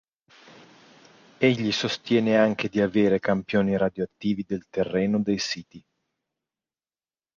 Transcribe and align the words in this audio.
Egli 1.37 1.71
sostiene 1.71 2.35
anche 2.35 2.69
di 2.69 2.81
avere 2.81 3.19
campioni 3.19 3.77
radioattivi 3.77 4.43
del 4.47 4.65
terreno 4.67 5.19
dei 5.21 5.37
siti. 5.37 5.79